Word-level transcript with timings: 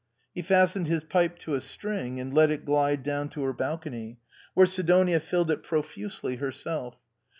He 0.33 0.41
fastened 0.41 0.87
his 0.87 1.03
pipe 1.03 1.37
to 1.37 1.53
a 1.53 1.61
string, 1.61 2.19
and 2.19 2.33
let 2.33 2.49
it 2.49 2.65
glide 2.65 3.03
down 3.03 3.29
to 3.29 3.43
her 3.43 3.53
balcony, 3.53 4.17
where 4.55 4.65
Sidojiia 4.65 5.19
filled 5.21 5.51
it 5.51 5.61
profusely 5.61 6.37
herself. 6.37 6.95